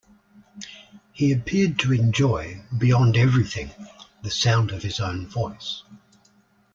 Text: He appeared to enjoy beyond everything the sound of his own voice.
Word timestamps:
He 1.13 1.31
appeared 1.31 1.77
to 1.77 1.93
enjoy 1.93 2.63
beyond 2.75 3.15
everything 3.17 3.69
the 4.23 4.31
sound 4.31 4.71
of 4.71 4.81
his 4.81 4.99
own 4.99 5.27
voice. 5.27 5.83